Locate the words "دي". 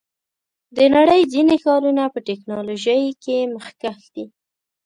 4.13-4.25